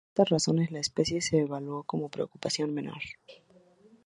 Por 0.01 0.07
estas 0.25 0.29
razones, 0.31 0.71
la 0.71 0.79
especie 0.79 1.21
se 1.21 1.37
evaluó 1.41 1.83
como 1.83 2.05
de 2.05 2.09
Preocupación 2.09 2.73
Menor. 2.73 3.03